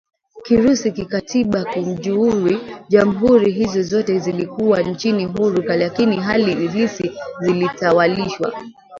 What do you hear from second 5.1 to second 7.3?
huru lakini hali halisi